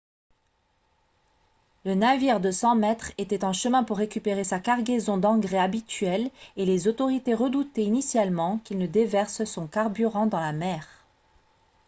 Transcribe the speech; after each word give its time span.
la 1.85 1.93
navire 1.93 2.39
de 2.39 2.49
100 2.49 2.73
mètres 2.73 3.11
était 3.19 3.45
en 3.45 3.53
chemin 3.53 3.83
pour 3.83 3.97
récupérer 3.97 4.43
sa 4.43 4.59
cargaison 4.59 5.17
d'engrais 5.19 5.59
habituelle 5.59 6.31
et 6.57 6.65
les 6.65 6.87
autorités 6.87 7.35
redoutaient 7.35 7.83
initialement 7.85 8.57
qu'il 8.63 8.79
ne 8.79 8.87
déverse 8.87 9.43
son 9.43 9.67
carburant 9.67 10.25
dans 10.25 10.39
la 10.41 10.53
mer 10.53 10.87